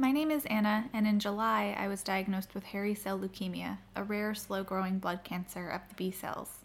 [0.00, 4.02] My name is Anna, and in July I was diagnosed with hairy cell leukemia, a
[4.02, 6.60] rare, slow growing blood cancer of the B cells.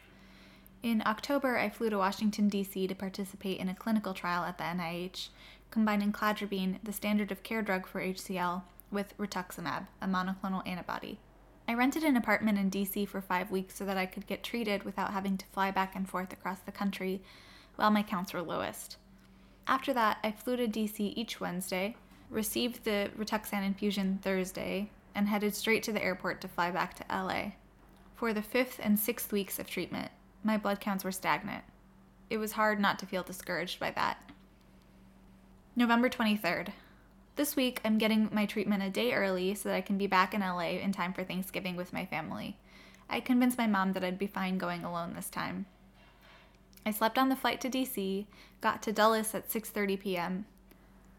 [0.81, 2.87] In October, I flew to Washington, D.C.
[2.87, 5.27] to participate in a clinical trial at the NIH,
[5.69, 11.19] combining cladribine, the standard of care drug for HCL, with rituximab, a monoclonal antibody.
[11.67, 14.83] I rented an apartment in DC for five weeks so that I could get treated
[14.83, 17.21] without having to fly back and forth across the country
[17.75, 18.95] while my counts were lowest.
[19.67, 21.97] After that, I flew to DC each Wednesday,
[22.29, 27.05] received the Rituxan infusion Thursday, and headed straight to the airport to fly back to
[27.09, 27.53] LA.
[28.15, 30.11] For the fifth and sixth weeks of treatment,
[30.43, 31.63] my blood counts were stagnant.
[32.29, 34.17] It was hard not to feel discouraged by that.
[35.75, 36.69] November 23rd.
[37.35, 40.33] This week, I'm getting my treatment a day early so that I can be back
[40.33, 42.57] in LA in time for Thanksgiving with my family.
[43.09, 45.65] I convinced my mom that I'd be fine going alone this time.
[46.85, 48.25] I slept on the flight to DC,
[48.61, 50.45] got to Dulles at 6:30 p.m.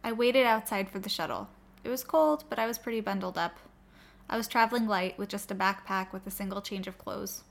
[0.06, 1.48] I waited outside for the shuttle.
[1.82, 3.56] It was cold, but I was pretty bundled up.
[4.30, 7.42] I was traveling light with just a backpack with a single change of clothes.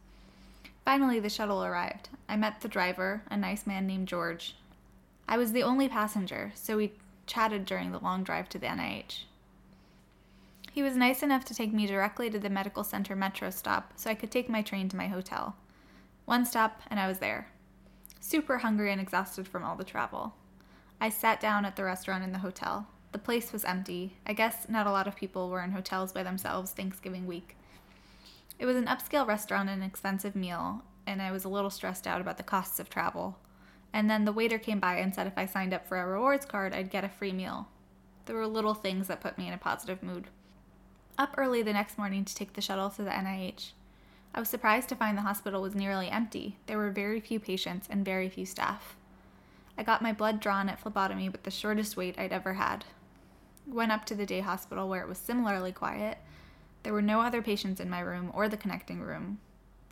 [0.85, 2.07] Finally, the shuttle arrived.
[2.29, 4.55] I met the driver, a nice man named George.
[5.27, 6.93] I was the only passenger, so we
[7.27, 9.23] chatted during the long drive to the NIH.
[10.71, 14.09] He was nice enough to take me directly to the medical center metro stop so
[14.09, 15.57] I could take my train to my hotel.
[16.23, 17.49] One stop, and I was there
[18.21, 20.33] super hungry and exhausted from all the travel.
[20.99, 22.87] I sat down at the restaurant in the hotel.
[23.11, 24.17] The place was empty.
[24.25, 27.55] I guess not a lot of people were in hotels by themselves Thanksgiving week.
[28.57, 32.07] It was an upscale restaurant and an expensive meal, and I was a little stressed
[32.07, 33.37] out about the costs of travel.
[33.93, 36.45] And then the waiter came by and said if I signed up for a rewards
[36.45, 37.67] card, I'd get a free meal.
[38.25, 40.27] There were little things that put me in a positive mood.
[41.17, 43.71] Up early the next morning to take the shuttle to the NIH.
[44.33, 46.57] I was surprised to find the hospital was nearly empty.
[46.65, 48.97] There were very few patients and very few staff.
[49.77, 52.85] I got my blood drawn at phlebotomy with the shortest wait I'd ever had.
[53.67, 56.17] Went up to the day hospital where it was similarly quiet.
[56.83, 59.39] There were no other patients in my room or the connecting room,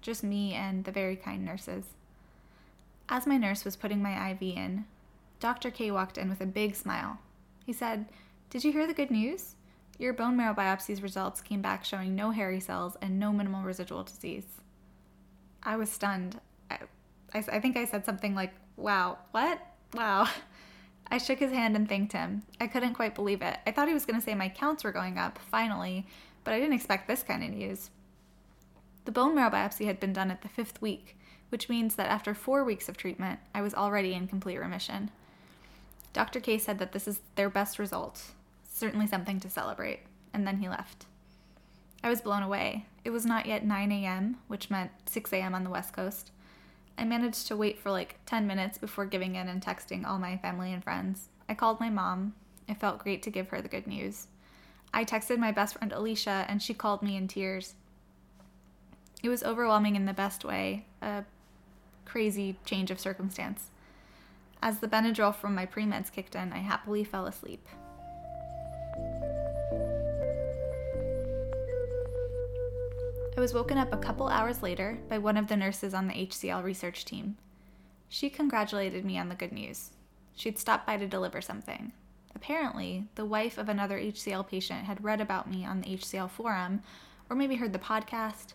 [0.02, 1.86] just me and the very kind nurses.
[3.10, 4.86] As my nurse was putting my IV in,
[5.40, 5.72] Dr.
[5.72, 7.20] K walked in with a big smile.
[7.66, 8.06] He said,
[8.50, 9.56] Did you hear the good news?
[10.00, 14.04] Your bone marrow biopsies results came back showing no hairy cells and no minimal residual
[14.04, 14.46] disease.
[15.62, 16.40] I was stunned.
[16.72, 16.80] I,
[17.34, 19.60] I, I think I said something like, Wow, what?
[19.94, 20.28] Wow.
[21.12, 22.44] I shook his hand and thanked him.
[22.60, 23.60] I couldn't quite believe it.
[23.68, 26.08] I thought he was going to say my counts were going up, finally,
[26.44, 27.92] but I didn't expect this kind of news.
[29.06, 31.18] The bone marrow biopsy had been done at the fifth week,
[31.50, 35.12] which means that after four weeks of treatment, I was already in complete remission.
[36.14, 36.40] Dr.
[36.40, 38.32] K said that this is their best result,
[38.72, 40.00] certainly something to celebrate,
[40.34, 41.06] and then he left.
[42.04, 42.86] I was blown away.
[43.06, 45.54] It was not yet 9 a.m., which meant 6 a.m.
[45.54, 46.32] on the West Coast.
[46.98, 50.38] I managed to wait for like 10 minutes before giving in and texting all my
[50.38, 51.30] family and friends.
[51.50, 52.34] I called my mom.
[52.68, 54.28] It felt great to give her the good news.
[54.94, 57.76] I texted my best friend Alicia, and she called me in tears.
[59.24, 61.24] It was overwhelming in the best way, a
[62.06, 63.72] crazy change of circumstance.
[64.62, 67.68] As the Benadryl from my pre meds kicked in, I happily fell asleep.
[73.44, 76.64] Was woken up a couple hours later by one of the nurses on the HCL
[76.64, 77.36] research team.
[78.08, 79.90] She congratulated me on the good news.
[80.34, 81.92] She'd stopped by to deliver something.
[82.34, 86.84] Apparently, the wife of another HCL patient had read about me on the HCL forum,
[87.30, 88.54] or maybe heard the podcast,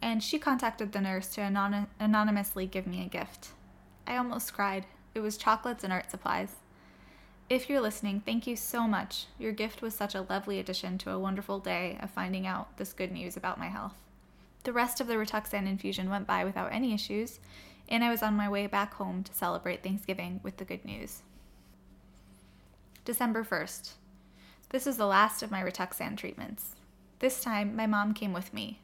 [0.00, 3.50] and she contacted the nurse to anon- anonymously give me a gift.
[4.06, 4.86] I almost cried.
[5.14, 6.54] It was chocolates and art supplies.
[7.50, 9.26] If you're listening, thank you so much.
[9.38, 12.94] Your gift was such a lovely addition to a wonderful day of finding out this
[12.94, 13.96] good news about my health.
[14.64, 17.40] The rest of the Rituxan infusion went by without any issues,
[17.88, 21.22] and I was on my way back home to celebrate Thanksgiving with the good news.
[23.04, 23.92] December 1st.
[24.68, 26.76] This is the last of my Rituxan treatments.
[27.20, 28.80] This time, my mom came with me.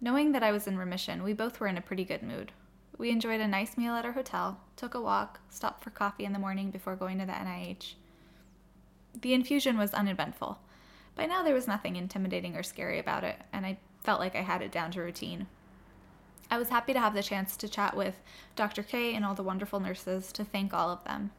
[0.00, 2.52] Knowing that I was in remission, we both were in a pretty good mood.
[2.96, 6.32] We enjoyed a nice meal at our hotel, took a walk, stopped for coffee in
[6.32, 7.94] the morning before going to the NIH.
[9.20, 10.58] The infusion was uneventful.
[11.14, 14.42] By now, there was nothing intimidating or scary about it, and I felt like I
[14.42, 15.46] had it down to routine.
[16.50, 18.20] I was happy to have the chance to chat with
[18.56, 18.82] Dr.
[18.82, 21.30] K and all the wonderful nurses to thank all of them.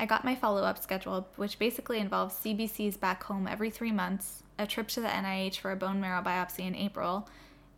[0.00, 4.42] I got my follow up scheduled, which basically involves CBCs back home every three months,
[4.58, 7.28] a trip to the NIH for a bone marrow biopsy in April,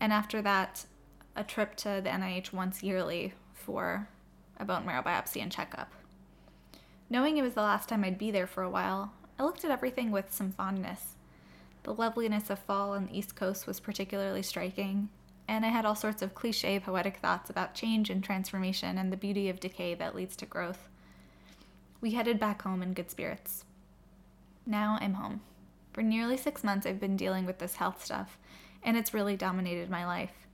[0.00, 0.86] and after that,
[1.34, 4.08] a trip to the NIH once yearly for
[4.58, 5.92] a bone marrow biopsy and checkup.
[7.10, 9.70] Knowing it was the last time I'd be there for a while, I looked at
[9.70, 11.15] everything with some fondness.
[11.86, 15.08] The loveliness of fall on the East Coast was particularly striking,
[15.46, 19.16] and I had all sorts of cliche poetic thoughts about change and transformation and the
[19.16, 20.88] beauty of decay that leads to growth.
[22.00, 23.64] We headed back home in good spirits.
[24.66, 25.42] Now I'm home.
[25.92, 28.36] For nearly six months, I've been dealing with this health stuff,
[28.82, 30.48] and it's really dominated my life.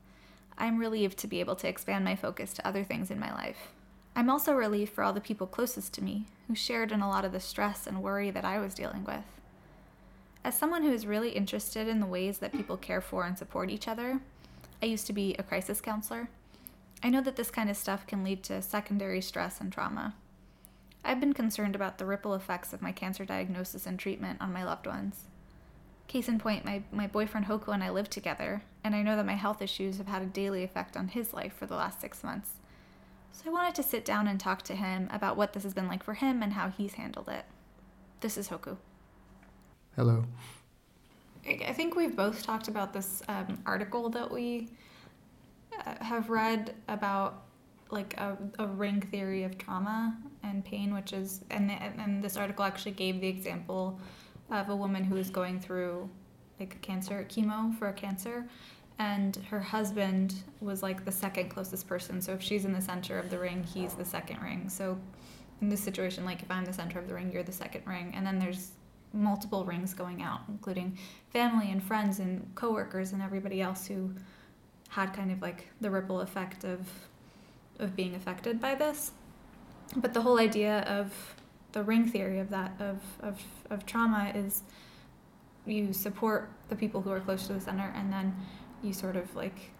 [0.58, 3.69] I'm relieved to be able to expand my focus to other things in my life.
[4.14, 7.25] I'm also relieved for all the people closest to me who shared in a lot
[7.25, 9.25] of the stress and worry that I was dealing with.
[10.44, 13.71] As someone who is really interested in the ways that people care for and support
[13.71, 14.21] each other,
[14.83, 16.29] I used to be a crisis counselor.
[17.00, 20.15] I know that this kind of stuff can lead to secondary stress and trauma.
[21.05, 24.65] I've been concerned about the ripple effects of my cancer diagnosis and treatment on my
[24.65, 25.27] loved ones.
[26.09, 29.27] Case in point, my, my boyfriend Hoku and I live together, and I know that
[29.27, 32.25] my health issues have had a daily effect on his life for the last six
[32.25, 32.55] months.
[33.31, 35.88] So I wanted to sit down and talk to him about what this has been
[35.88, 37.45] like for him and how he's handled it.
[38.21, 38.77] This is Hoku.
[39.97, 40.25] Hello.
[41.47, 44.71] I think we've both talked about this um, article that we
[45.87, 47.43] uh, have read about
[47.91, 52.65] like a, a ring theory of trauma and pain, which is, and, and this article
[52.65, 54.00] actually gave the example
[54.50, 56.09] of a woman who was going through
[56.59, 58.47] like cancer chemo for a cancer
[58.99, 62.23] and her husband was like the second closest person.
[62.23, 64.71] So if she's in the center of the ring he's the second ring.
[64.71, 64.99] So
[65.61, 68.12] in this situation like if i'm the center of the ring you're the second ring.
[68.15, 68.71] And then there's
[69.14, 70.97] multiple rings going out including
[71.31, 74.11] family and friends and coworkers and everybody else who
[74.88, 76.87] had kind of like the ripple effect of
[77.79, 79.12] of being affected by this.
[79.97, 81.12] But the whole idea of
[81.73, 84.62] the ring theory of that of, of, of trauma is
[85.67, 88.35] you support the people who are close to the center and then
[88.82, 89.70] you sort of like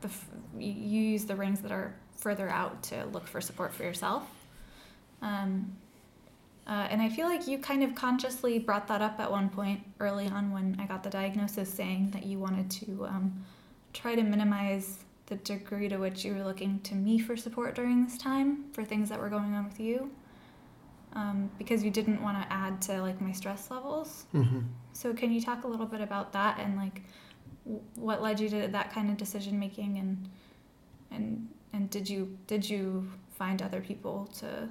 [0.00, 0.10] the
[0.58, 4.24] you use the rings that are further out to look for support for yourself.
[5.20, 5.76] Um,
[6.66, 9.80] uh, and I feel like you kind of consciously brought that up at one point
[10.00, 13.44] early on when I got the diagnosis, saying that you wanted to um,
[13.92, 18.04] try to minimize the degree to which you were looking to me for support during
[18.04, 20.10] this time for things that were going on with you
[21.14, 24.26] um, because you didn't want to add to like my stress levels.
[24.34, 24.60] Mm-hmm.
[24.92, 27.02] So can you talk a little bit about that and like
[27.64, 30.28] w- what led you to that kind of decision making and
[31.10, 34.68] and and did you did you find other people to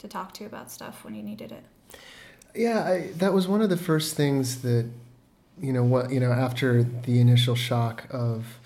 [0.00, 1.64] to talk to about stuff when you needed it?
[2.54, 4.86] Yeah, I, that was one of the first things that
[5.60, 8.58] you know what you know after the initial shock of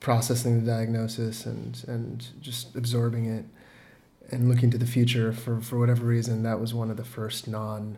[0.00, 3.44] processing the diagnosis and and just absorbing it
[4.30, 7.46] and looking to the future for, for whatever reason, that was one of the first
[7.48, 7.96] non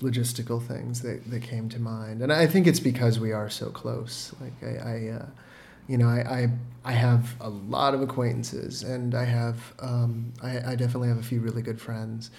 [0.00, 2.22] logistical things that, that came to mind.
[2.22, 4.34] And I think it's because we are so close.
[4.40, 5.26] Like I, I uh,
[5.88, 6.48] you know, I, I,
[6.84, 11.22] I have a lot of acquaintances and I have, um, I, I definitely have a
[11.22, 12.30] few really good friends.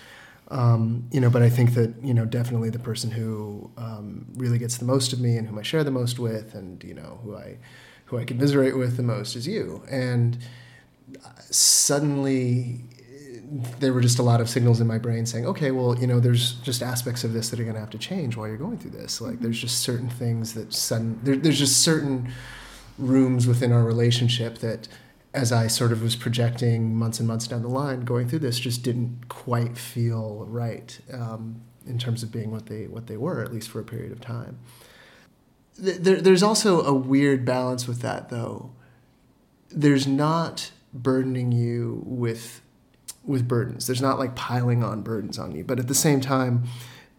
[0.49, 4.57] Um, you know, but I think that, you know, definitely the person who um, really
[4.57, 7.19] gets the most of me and whom I share the most with and, you know,
[7.23, 7.57] who I,
[8.05, 9.81] who I commiserate with the most is you.
[9.89, 10.37] And
[11.49, 12.81] suddenly
[13.79, 16.19] there were just a lot of signals in my brain saying, okay, well, you know,
[16.19, 18.77] there's just aspects of this that are going to have to change while you're going
[18.77, 19.21] through this.
[19.21, 19.43] Like, mm-hmm.
[19.43, 22.31] there's just certain things that sudden, there, there's just certain
[22.97, 24.87] rooms within our relationship that,
[25.33, 28.59] as I sort of was projecting months and months down the line, going through this,
[28.59, 33.41] just didn't quite feel right um, in terms of being what they what they were,
[33.41, 34.59] at least for a period of time.
[35.77, 38.71] There, there's also a weird balance with that, though.
[39.69, 42.61] There's not burdening you with
[43.23, 43.87] with burdens.
[43.87, 46.63] There's not like piling on burdens on you, but at the same time,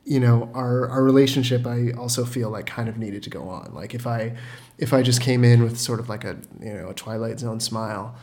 [0.05, 3.73] you know, our our relationship I also feel like kind of needed to go on.
[3.75, 4.37] Like if I
[4.79, 7.61] if I just came in with sort of like a you know a twilight zone
[7.61, 8.15] smile.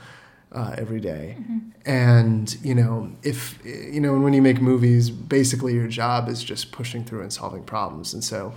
[0.51, 1.37] Uh, every day.
[1.39, 1.59] Mm-hmm.
[1.85, 6.43] and you know if you know and when you make movies basically your job is
[6.43, 8.51] just pushing through and solving problems and so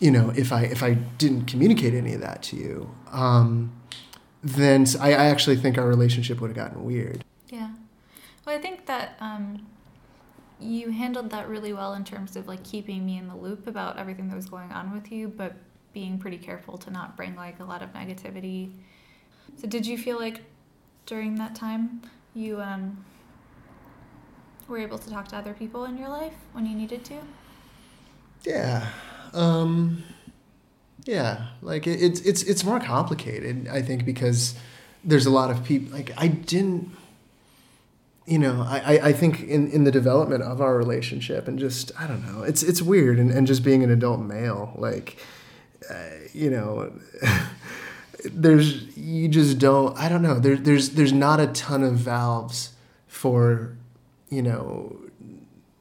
[0.00, 3.72] you know if i if i didn't communicate any of that to you um,
[4.42, 7.70] then I, I actually think our relationship would have gotten weird yeah
[8.50, 9.66] well, I think that um,
[10.60, 13.98] you handled that really well in terms of like keeping me in the loop about
[13.98, 15.54] everything that was going on with you, but
[15.92, 18.70] being pretty careful to not bring like a lot of negativity.
[19.56, 20.42] So, did you feel like
[21.06, 22.02] during that time
[22.34, 23.04] you um,
[24.68, 27.16] were able to talk to other people in your life when you needed to?
[28.44, 28.86] Yeah.
[29.32, 30.04] Um,
[31.04, 34.54] yeah, like it, it's it's it's more complicated, I think, because
[35.04, 35.96] there's a lot of people.
[35.96, 36.90] Like I didn't
[38.26, 42.06] you know, I, I think in, in the development of our relationship and just, I
[42.06, 43.18] don't know, it's, it's weird.
[43.18, 45.18] And, and just being an adult male, like,
[45.90, 45.94] uh,
[46.32, 46.92] you know,
[48.24, 52.72] there's, you just don't, I don't know, there, there's, there's not a ton of valves
[53.08, 53.76] for,
[54.28, 54.96] you know,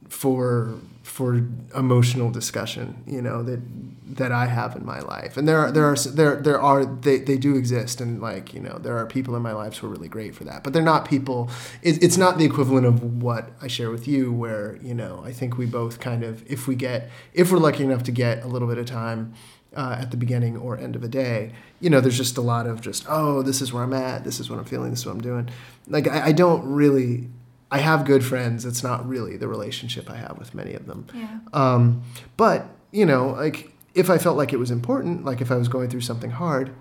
[0.08, 3.60] for, for emotional discussion, you know, that,
[4.10, 7.20] that I have in my life, and there are there are there there are they,
[7.20, 9.90] they do exist, and like you know there are people in my life who are
[9.92, 11.50] really great for that, but they're not people.
[11.84, 15.32] It, it's not the equivalent of what I share with you, where you know I
[15.32, 18.48] think we both kind of if we get if we're lucky enough to get a
[18.48, 19.34] little bit of time.
[19.72, 22.66] Uh, at the beginning or end of a day, you know, there's just a lot
[22.66, 25.06] of just, oh, this is where I'm at, this is what I'm feeling, this is
[25.06, 25.48] what I'm doing.
[25.88, 27.30] Like, I, I don't really,
[27.70, 28.66] I have good friends.
[28.66, 31.06] It's not really the relationship I have with many of them.
[31.14, 31.38] Yeah.
[31.54, 32.02] Um,
[32.36, 35.68] but you know, like if I felt like it was important, like if I was
[35.68, 36.74] going through something hard,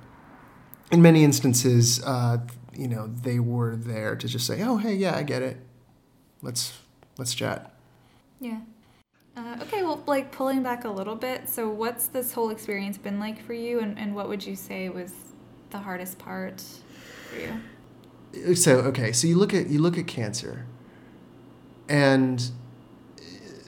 [0.90, 2.38] in many instances, uh,
[2.72, 5.58] you know, they were there to just say, "Oh, hey, yeah, I get it.
[6.42, 6.78] Let's
[7.18, 7.74] let's chat."
[8.40, 8.60] Yeah.
[9.36, 11.48] Uh, okay, well, like pulling back a little bit.
[11.48, 14.88] So, what's this whole experience been like for you, and, and what would you say
[14.88, 15.12] was
[15.70, 16.62] the hardest part
[17.30, 18.54] for you?
[18.54, 20.66] So, okay, so you look at you look at cancer,
[21.88, 22.50] and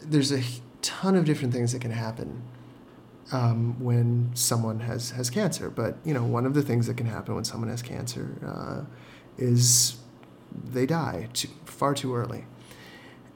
[0.02, 0.42] there's a
[0.82, 2.42] ton of different things that can happen
[3.32, 5.70] um, when someone has has cancer.
[5.70, 8.84] But you know, one of the things that can happen when someone has cancer uh,
[9.38, 9.96] is
[10.52, 12.44] they die too, far too early.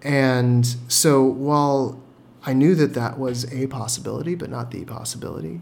[0.02, 2.02] And so, while
[2.44, 5.60] I knew that that was a possibility, but not the possibility,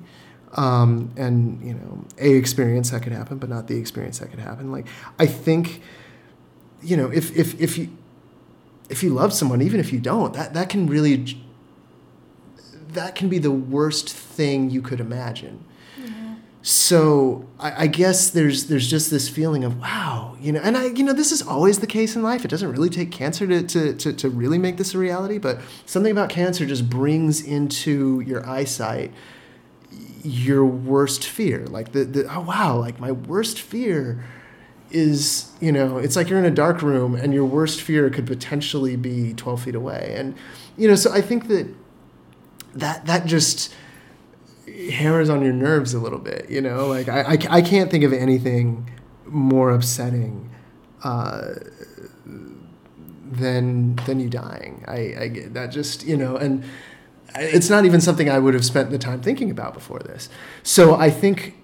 [0.55, 4.41] um, and you know, a experience that could happen, but not the experience that could
[4.41, 4.73] happen.
[4.73, 4.87] Like
[5.19, 5.81] I think,
[6.83, 7.97] you know, if if if you
[8.91, 11.39] if you love someone, even if you don't, that that can really
[12.95, 15.65] that can be the worst thing you could imagine.
[15.99, 16.35] Yeah.
[16.63, 20.87] So I, I, guess there's there's just this feeling of wow, you know, and I
[20.87, 22.45] you know this is always the case in life.
[22.45, 25.61] It doesn't really take cancer to to to, to really make this a reality, but
[25.87, 29.13] something about cancer just brings into your eyesight
[30.25, 31.67] your worst fear.
[31.67, 34.25] Like the, the oh wow, like my worst fear
[34.91, 38.27] is you know it's like you're in a dark room and your worst fear could
[38.27, 40.35] potentially be 12 feet away and
[40.77, 41.67] you know so i think that
[42.75, 43.75] that that just
[44.91, 46.87] hammers on your nerves a little bit you know?
[46.87, 48.91] Like i i, I can't think of anything
[49.27, 50.51] more upsetting
[51.03, 51.55] uh,
[53.31, 54.85] than than you dying.
[54.87, 56.65] I i that just you know and
[57.35, 60.29] it's not even something i would have spent the time thinking about before this.
[60.63, 61.57] So i think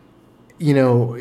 [0.58, 1.18] you know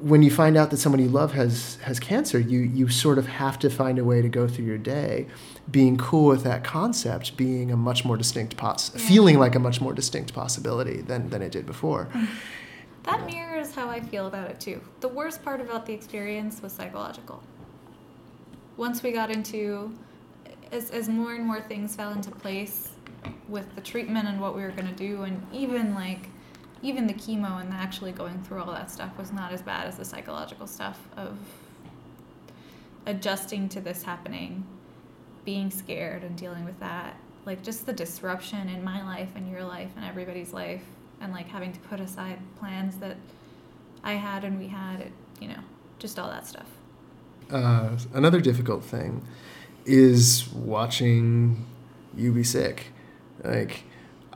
[0.00, 3.26] when you find out that someone you love has has cancer, you you sort of
[3.26, 5.26] have to find a way to go through your day,
[5.70, 9.06] being cool with that concept being a much more distinct poss, yeah.
[9.06, 12.08] feeling like a much more distinct possibility than than it did before.
[12.12, 12.28] Mm.
[13.04, 14.80] That mirrors how I feel about it too.
[15.00, 17.42] The worst part about the experience was psychological.
[18.76, 19.94] Once we got into,
[20.72, 22.88] as as more and more things fell into place
[23.48, 26.28] with the treatment and what we were gonna do, and even like
[26.82, 29.96] even the chemo and actually going through all that stuff was not as bad as
[29.96, 31.36] the psychological stuff of
[33.06, 34.64] adjusting to this happening,
[35.44, 37.16] being scared and dealing with that.
[37.46, 40.82] Like just the disruption in my life and your life and everybody's life,
[41.20, 43.16] and like having to put aside plans that
[44.02, 45.60] I had and we had, it, you know,
[45.98, 46.66] just all that stuff.
[47.50, 49.22] Uh, another difficult thing
[49.84, 51.66] is watching
[52.16, 52.86] you be sick.
[53.42, 53.84] Like,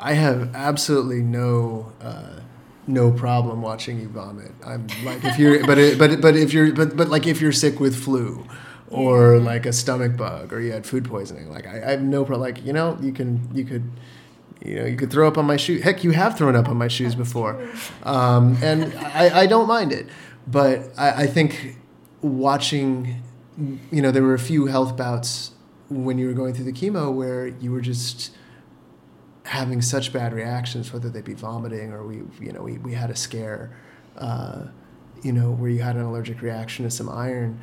[0.04, 2.40] I have absolutely no uh,
[2.87, 4.52] no problem watching you vomit.
[4.62, 7.52] I'm like if you're but it, but but if you're but but like if you're
[7.52, 8.46] sick with flu
[8.90, 12.23] or like a stomach bug or you had food poisoning, like I, I have no
[12.23, 12.42] problem.
[12.42, 13.90] Like you know you can you could
[14.62, 15.80] you know you could throw up on my shoe.
[15.80, 17.66] Heck, you have thrown up on my shoes before,
[18.02, 20.06] um, and I, I don't mind it.
[20.46, 21.78] But I, I think
[22.20, 23.23] watching,
[23.90, 25.52] you know, there were a few health bouts
[25.88, 28.32] when you were going through the chemo where you were just
[29.44, 33.10] having such bad reactions, whether they be vomiting or we, you know, we, we had
[33.10, 33.70] a scare,
[34.16, 34.64] uh,
[35.22, 37.60] you know, where you had an allergic reaction to some iron.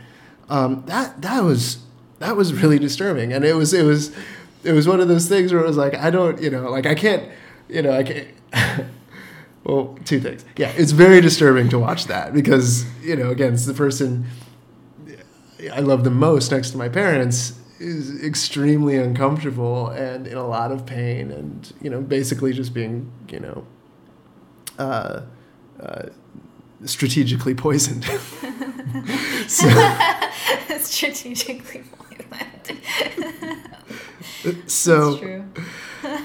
[0.49, 1.79] Um, that that was
[2.19, 4.15] that was really disturbing, and it was it was
[4.63, 6.85] it was one of those things where it was like I don't, you know, like
[6.85, 7.29] I can't,
[7.69, 8.27] you know, I can't.
[9.63, 10.43] well, two things.
[10.57, 14.25] Yeah, it's very disturbing to watch that because you know, again, it's the person
[15.71, 20.71] I love the most next to my parents is extremely uncomfortable and in a lot
[20.71, 23.65] of pain and you know basically just being you know
[24.79, 25.21] uh,
[25.79, 26.05] uh,
[26.85, 28.05] strategically poisoned.
[29.47, 29.67] So,
[30.79, 32.81] strategically poisoned.
[34.69, 35.43] So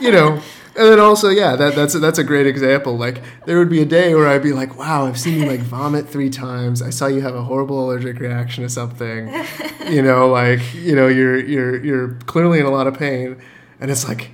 [0.01, 0.41] you know
[0.77, 2.99] and then also, yeah, that, that's a, that's a great example.
[2.99, 5.61] Like there would be a day where I'd be like, "Wow, I've seen you like
[5.75, 6.83] vomit three times.
[6.83, 9.33] I saw you have a horrible allergic reaction to something.
[9.91, 13.41] You know, like you know, you're you're you're clearly in a lot of pain."
[13.81, 14.31] And it's like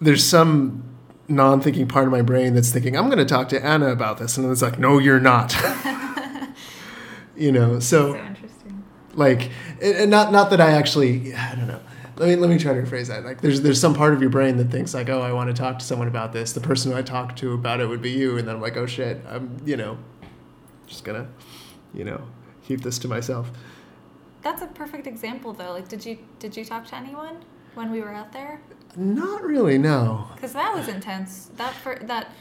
[0.00, 0.82] there's some
[1.28, 4.38] non-thinking part of my brain that's thinking, "I'm going to talk to Anna about this,"
[4.38, 5.54] and it's like, "No, you're not."
[7.36, 8.84] you know, so, so interesting.
[9.14, 9.50] Like,
[9.82, 11.80] and not not that I actually, I don't know
[12.16, 13.24] let me let me try to rephrase that.
[13.24, 15.54] Like there's there's some part of your brain that thinks like, oh, I want to
[15.54, 16.52] talk to someone about this.
[16.52, 18.76] The person who I talk to about it would be you, and then I'm like,
[18.76, 19.98] oh shit, I'm you know,
[20.86, 21.28] just gonna,
[21.94, 22.22] you know,
[22.64, 23.50] keep this to myself.
[24.42, 25.72] That's a perfect example though.
[25.72, 28.60] Like did you did you talk to anyone when we were out there?
[28.96, 30.28] Not really, no.
[30.40, 31.50] Cuz that was intense.
[31.56, 32.32] That for that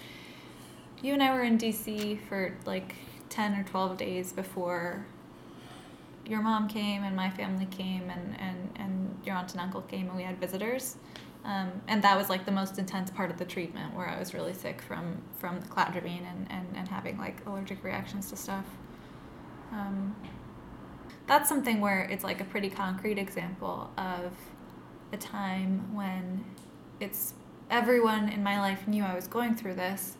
[1.01, 2.96] you and I were in DC for like
[3.30, 5.06] 10 or 12 days before
[6.25, 10.08] your mom came and my family came and, and, and your aunt and uncle came
[10.08, 10.98] and we had visitors.
[11.44, 14.34] Um, and that was like the most intense part of the treatment where I was
[14.34, 18.66] really sick from, from the cladribine and, and, and having like allergic reactions to stuff.
[19.72, 20.16] Um,
[21.28, 24.34] that's something where it's like a pretty concrete example of
[25.13, 26.44] a time when
[27.00, 27.34] it's
[27.70, 30.18] everyone in my life knew I was going through this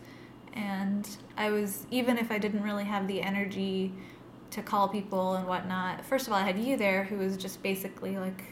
[0.54, 3.94] and I was even if I didn't really have the energy
[4.52, 6.06] to call people and whatnot.
[6.06, 8.44] First of all, I had you there, who was just basically like,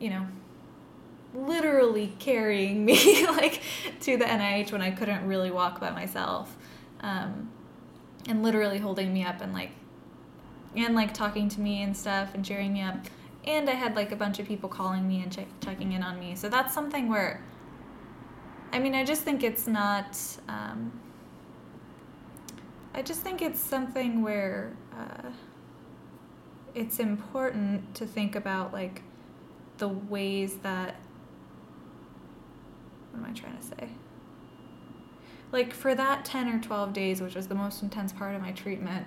[0.00, 0.26] you know,
[1.34, 3.62] literally carrying me like
[4.00, 6.56] to the NIH when I couldn't really walk by myself,
[7.00, 7.50] um,
[8.26, 9.70] and literally holding me up and like,
[10.74, 12.96] and like talking to me and stuff and cheering me up.
[13.44, 16.18] And I had like a bunch of people calling me and check- checking in on
[16.18, 16.34] me.
[16.34, 17.42] So that's something where,
[18.72, 20.18] I mean, I just think it's not.
[20.48, 20.92] Um,
[22.94, 25.30] I just think it's something where uh,
[26.74, 29.02] it's important to think about like
[29.78, 30.96] the ways that
[33.10, 33.88] what am I trying to say?
[35.50, 38.52] Like for that 10 or 12 days, which was the most intense part of my
[38.52, 39.06] treatment,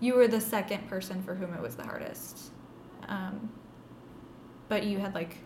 [0.00, 2.50] you were the second person for whom it was the hardest.
[3.08, 3.50] Um,
[4.68, 5.36] but you had like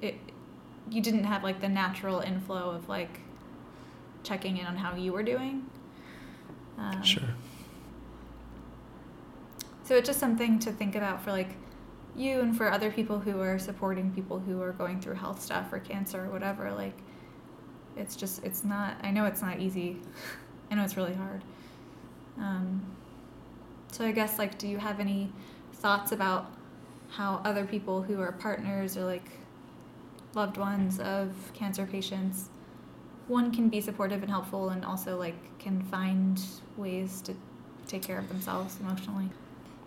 [0.00, 0.14] it
[0.90, 3.20] you didn't have like the natural inflow of like
[4.22, 5.68] checking in on how you were doing
[6.78, 7.22] um, sure.
[9.84, 11.50] So it's just something to think about for like
[12.16, 15.72] you and for other people who are supporting people who are going through health stuff
[15.72, 16.72] or cancer or whatever.
[16.72, 16.96] Like,
[17.96, 20.00] it's just, it's not, I know it's not easy.
[20.70, 21.44] I know it's really hard.
[22.38, 22.82] Um,
[23.92, 25.30] so I guess, like, do you have any
[25.74, 26.50] thoughts about
[27.10, 29.28] how other people who are partners or like
[30.34, 32.48] loved ones of cancer patients
[33.28, 36.40] one can be supportive and helpful and also like can find
[36.76, 37.34] ways to
[37.86, 39.28] take care of themselves emotionally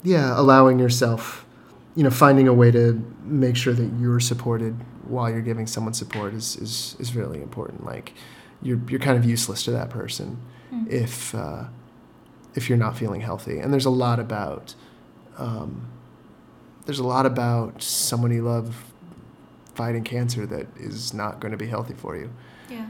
[0.03, 1.45] yeah allowing yourself
[1.95, 5.93] you know finding a way to make sure that you're supported while you're giving someone
[5.93, 8.13] support is is, is really important like
[8.61, 10.39] you're you're kind of useless to that person
[10.73, 10.87] mm.
[10.89, 11.65] if uh,
[12.55, 14.75] if you're not feeling healthy and there's a lot about
[15.37, 15.87] um,
[16.85, 18.93] there's a lot about someone you love
[19.75, 22.29] fighting cancer that is not going to be healthy for you
[22.69, 22.87] yeah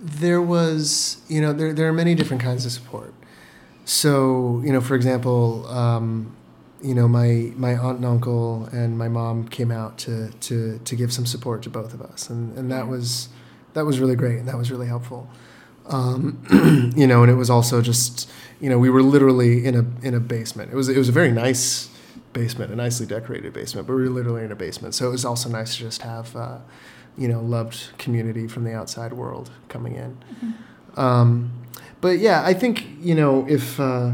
[0.00, 3.12] there was, you know, there, there are many different kinds of support.
[3.88, 6.36] So, you know, for example, um,
[6.82, 10.94] you know, my, my aunt and uncle and my mom came out to, to, to
[10.94, 12.28] give some support to both of us.
[12.28, 13.30] And, and that was,
[13.72, 14.40] that was really great.
[14.40, 15.26] And that was really helpful.
[15.86, 16.44] Um,
[16.94, 20.12] you know, and it was also just, you know, we were literally in a, in
[20.12, 20.70] a basement.
[20.70, 21.88] It was, it was a very nice
[22.34, 24.96] basement, a nicely decorated basement, but we were literally in a basement.
[24.96, 26.58] So it was also nice to just have, uh,
[27.16, 30.16] you know loved community from the outside world coming in.
[30.16, 31.00] Mm-hmm.
[31.00, 31.52] Um,
[32.00, 34.12] but yeah, I think you know if uh,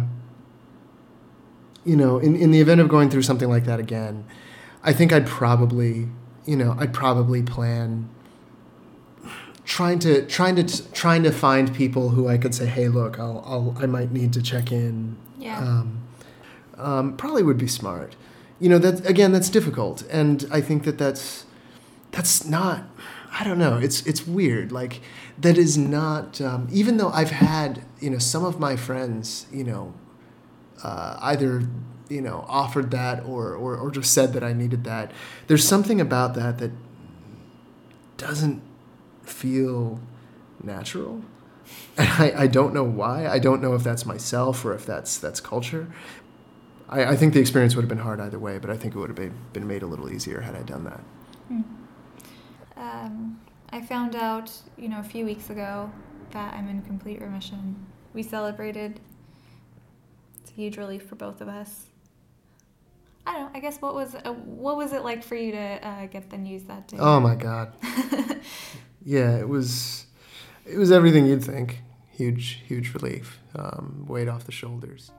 [1.84, 4.24] you know in in the event of going through something like that again,
[4.82, 6.08] I think I'd probably
[6.44, 8.08] you know I'd probably plan
[9.64, 13.42] trying to trying to trying to find people who I could say, hey, look, I'll,
[13.46, 15.16] I'll I might need to check in.
[15.38, 15.58] Yeah.
[15.58, 16.00] Um,
[16.76, 18.16] um, probably would be smart.
[18.60, 21.46] You know that again, that's difficult, and I think that that's
[22.12, 22.84] that's not
[23.36, 23.78] I don't know.
[23.78, 24.70] It's it's weird.
[24.70, 25.00] Like
[25.38, 26.40] that is not.
[26.40, 29.92] Um, even though I've had you know some of my friends you know
[30.82, 31.68] uh, either
[32.08, 35.10] you know offered that or, or or just said that I needed that.
[35.48, 36.70] There's something about that that
[38.16, 38.62] doesn't
[39.22, 40.00] feel
[40.62, 41.22] natural.
[41.96, 43.26] And I, I don't know why.
[43.26, 45.88] I don't know if that's myself or if that's that's culture.
[46.88, 48.98] I, I think the experience would have been hard either way, but I think it
[48.98, 51.00] would have been, been made a little easier had I done that.
[51.50, 51.64] Mm.
[52.76, 55.90] Um, I found out, you know, a few weeks ago
[56.30, 57.86] that I'm in complete remission.
[58.12, 59.00] We celebrated.
[60.40, 61.86] It's a huge relief for both of us.
[63.26, 63.50] I don't know.
[63.54, 66.36] I guess what was uh, what was it like for you to uh, get the
[66.36, 66.98] news that day?
[67.00, 67.72] Oh my god.
[69.04, 70.06] yeah, it was
[70.66, 71.80] it was everything you'd think.
[72.10, 73.40] Huge, huge relief.
[73.56, 75.10] Um, weight off the shoulders.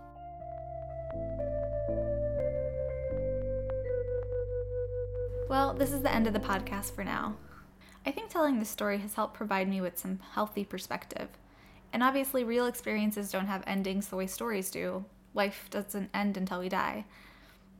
[5.49, 7.35] Well, this is the end of the podcast for now.
[8.05, 11.29] I think telling this story has helped provide me with some healthy perspective.
[11.91, 15.05] And obviously, real experiences don't have endings the way stories do.
[15.33, 17.05] Life doesn't end until we die.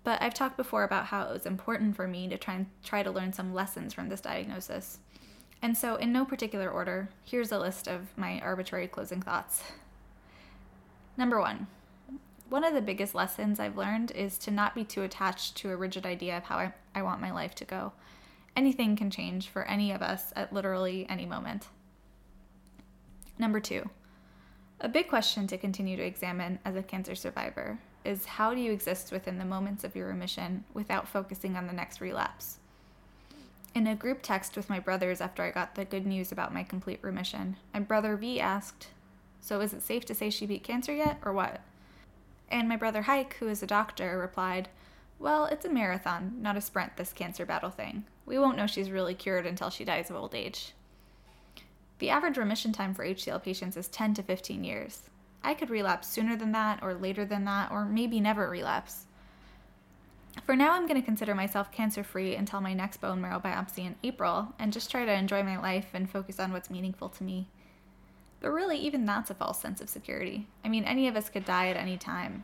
[0.04, 3.04] But I've talked before about how it was important for me to try and try
[3.04, 5.00] to learn some lessons from this diagnosis.
[5.62, 9.64] And so, in no particular order, here's a list of my arbitrary closing thoughts.
[11.18, 11.68] Number one,
[12.50, 15.76] one of the biggest lessons I've learned is to not be too attached to a
[15.76, 17.94] rigid idea of how I, I want my life to go.
[18.56, 21.68] Anything can change for any of us at literally any moment.
[23.38, 23.90] Number two,
[24.80, 28.72] a big question to continue to examine as a cancer survivor is how do you
[28.72, 32.60] exist within the moments of your remission without focusing on the next relapse?
[33.74, 36.64] In a group text with my brothers after I got the good news about my
[36.64, 38.88] complete remission, my brother V asked,
[39.42, 41.60] So is it safe to say she beat cancer yet, or what?
[42.50, 44.70] And my brother Hike, who is a doctor, replied,
[45.20, 48.06] Well, it's a marathon, not a sprint, this cancer battle thing.
[48.26, 50.74] We won't know she's really cured until she dies of old age.
[52.00, 55.04] The average remission time for HCL patients is 10 to 15 years.
[55.44, 59.06] I could relapse sooner than that, or later than that, or maybe never relapse.
[60.44, 63.86] For now, I'm going to consider myself cancer free until my next bone marrow biopsy
[63.86, 67.24] in April and just try to enjoy my life and focus on what's meaningful to
[67.24, 67.48] me.
[68.42, 70.48] But really, even that's a false sense of security.
[70.64, 72.44] I mean, any of us could die at any time.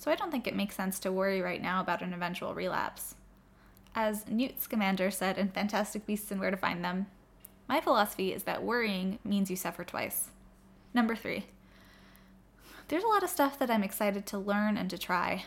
[0.00, 3.16] So I don't think it makes sense to worry right now about an eventual relapse.
[3.94, 7.06] As Newt Scamander said in Fantastic Beasts and Where to Find Them,
[7.68, 10.30] my philosophy is that worrying means you suffer twice.
[10.94, 11.44] Number three,
[12.88, 15.44] there's a lot of stuff that I'm excited to learn and to try.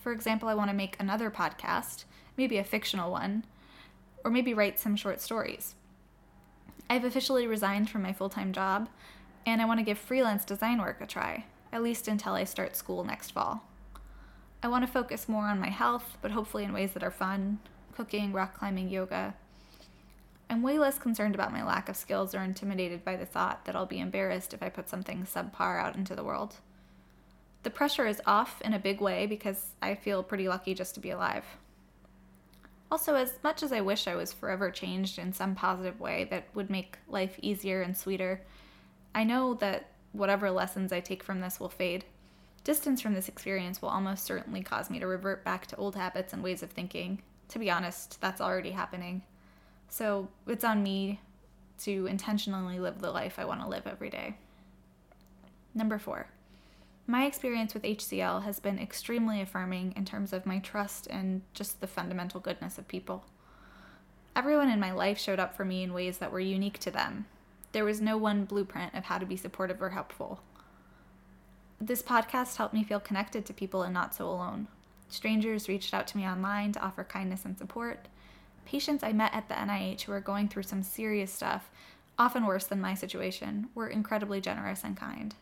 [0.00, 2.04] For example, I want to make another podcast,
[2.36, 3.44] maybe a fictional one,
[4.22, 5.74] or maybe write some short stories.
[6.88, 8.88] I've officially resigned from my full time job,
[9.44, 12.76] and I want to give freelance design work a try, at least until I start
[12.76, 13.64] school next fall.
[14.62, 17.58] I want to focus more on my health, but hopefully in ways that are fun
[17.96, 19.34] cooking, rock climbing, yoga.
[20.48, 23.74] I'm way less concerned about my lack of skills or intimidated by the thought that
[23.74, 26.56] I'll be embarrassed if I put something subpar out into the world.
[27.62, 31.00] The pressure is off in a big way because I feel pretty lucky just to
[31.00, 31.44] be alive.
[32.92, 36.46] Also, as much as I wish I was forever changed in some positive way that
[36.54, 38.42] would make life easier and sweeter,
[39.14, 42.04] I know that whatever lessons I take from this will fade.
[42.66, 46.32] Distance from this experience will almost certainly cause me to revert back to old habits
[46.32, 47.22] and ways of thinking.
[47.50, 49.22] To be honest, that's already happening.
[49.88, 51.20] So it's on me
[51.84, 54.38] to intentionally live the life I want to live every day.
[55.76, 56.26] Number four,
[57.06, 61.80] my experience with HCL has been extremely affirming in terms of my trust and just
[61.80, 63.26] the fundamental goodness of people.
[64.34, 67.26] Everyone in my life showed up for me in ways that were unique to them.
[67.70, 70.40] There was no one blueprint of how to be supportive or helpful.
[71.80, 74.66] This podcast helped me feel connected to people and not so alone.
[75.08, 78.08] Strangers reached out to me online to offer kindness and support.
[78.64, 81.70] Patients I met at the NIH who were going through some serious stuff,
[82.18, 85.34] often worse than my situation, were incredibly generous and kind.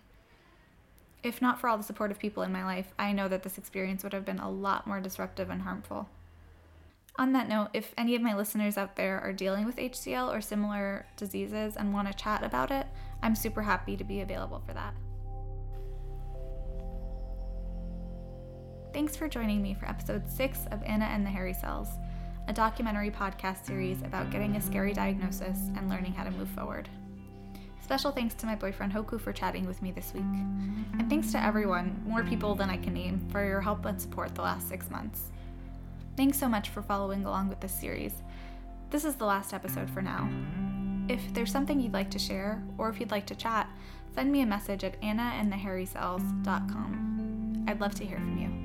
[1.23, 4.03] If not for all the supportive people in my life, I know that this experience
[4.03, 6.09] would have been a lot more disruptive and harmful.
[7.17, 10.41] On that note, if any of my listeners out there are dealing with HCL or
[10.41, 12.89] similar diseases and want to chat about it,
[13.23, 14.95] I'm super happy to be available for that.
[18.95, 21.89] Thanks for joining me for episode 6 of Anna and the Hairy Cells,
[22.47, 26.89] a documentary podcast series about getting a scary diagnosis and learning how to move forward.
[27.83, 30.23] Special thanks to my boyfriend Hoku for chatting with me this week.
[30.23, 34.37] And thanks to everyone, more people than I can name, for your help and support
[34.37, 35.33] the last six months.
[36.17, 38.23] Thanks so much for following along with this series.
[38.91, 40.31] This is the last episode for now.
[41.09, 43.69] If there's something you'd like to share, or if you'd like to chat,
[44.15, 47.65] send me a message at annaandthehairycells.com.
[47.67, 48.64] I'd love to hear from you.